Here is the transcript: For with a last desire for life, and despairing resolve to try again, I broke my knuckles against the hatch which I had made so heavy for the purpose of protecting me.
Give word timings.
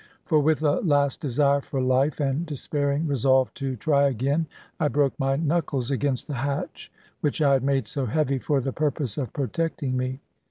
For 0.25 0.39
with 0.39 0.63
a 0.63 0.79
last 0.79 1.19
desire 1.21 1.61
for 1.61 1.79
life, 1.79 2.19
and 2.19 2.43
despairing 2.43 3.05
resolve 3.05 3.53
to 3.53 3.75
try 3.75 4.05
again, 4.07 4.47
I 4.79 4.87
broke 4.87 5.13
my 5.19 5.35
knuckles 5.35 5.91
against 5.91 6.25
the 6.25 6.33
hatch 6.33 6.91
which 7.19 7.39
I 7.39 7.53
had 7.53 7.63
made 7.63 7.85
so 7.85 8.07
heavy 8.07 8.39
for 8.39 8.61
the 8.61 8.73
purpose 8.73 9.19
of 9.19 9.31
protecting 9.31 9.95
me. 9.95 10.19